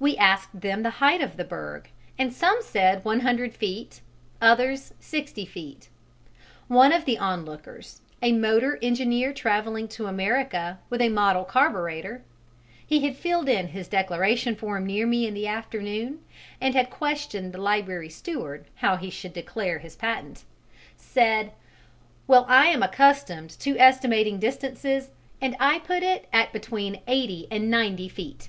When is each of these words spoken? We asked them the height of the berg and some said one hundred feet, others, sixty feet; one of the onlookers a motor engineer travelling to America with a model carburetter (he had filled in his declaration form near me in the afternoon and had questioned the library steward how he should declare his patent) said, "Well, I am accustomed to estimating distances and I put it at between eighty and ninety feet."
We 0.00 0.16
asked 0.16 0.60
them 0.60 0.82
the 0.82 0.90
height 0.98 1.20
of 1.20 1.36
the 1.36 1.44
berg 1.44 1.88
and 2.18 2.32
some 2.32 2.58
said 2.62 3.04
one 3.04 3.20
hundred 3.20 3.54
feet, 3.54 4.00
others, 4.40 4.92
sixty 4.98 5.46
feet; 5.46 5.88
one 6.66 6.90
of 6.90 7.04
the 7.04 7.16
onlookers 7.16 8.00
a 8.20 8.32
motor 8.32 8.76
engineer 8.82 9.32
travelling 9.32 9.86
to 9.94 10.06
America 10.06 10.80
with 10.90 11.00
a 11.00 11.08
model 11.10 11.44
carburetter 11.44 12.24
(he 12.84 13.04
had 13.06 13.14
filled 13.14 13.48
in 13.48 13.68
his 13.68 13.86
declaration 13.86 14.56
form 14.56 14.84
near 14.84 15.06
me 15.06 15.28
in 15.28 15.32
the 15.34 15.46
afternoon 15.46 16.18
and 16.60 16.74
had 16.74 16.90
questioned 16.90 17.52
the 17.52 17.60
library 17.62 18.08
steward 18.08 18.64
how 18.74 18.96
he 18.96 19.10
should 19.10 19.32
declare 19.32 19.78
his 19.78 19.94
patent) 19.94 20.42
said, 20.96 21.52
"Well, 22.26 22.46
I 22.48 22.66
am 22.66 22.82
accustomed 22.82 23.50
to 23.60 23.78
estimating 23.78 24.40
distances 24.40 25.10
and 25.40 25.54
I 25.60 25.78
put 25.78 26.02
it 26.02 26.26
at 26.32 26.52
between 26.52 27.00
eighty 27.06 27.46
and 27.48 27.70
ninety 27.70 28.08
feet." 28.08 28.48